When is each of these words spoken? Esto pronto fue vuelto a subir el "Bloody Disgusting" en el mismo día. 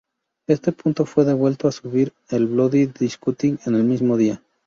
Esto 0.47 0.71
pronto 0.71 1.05
fue 1.05 1.31
vuelto 1.31 1.67
a 1.67 1.71
subir 1.71 2.11
el 2.29 2.47
"Bloody 2.47 2.87
Disgusting" 2.87 3.59
en 3.67 3.75
el 3.75 3.83
mismo 3.83 4.17
día. 4.17 4.41